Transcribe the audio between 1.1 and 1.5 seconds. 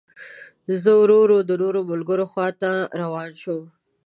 ورو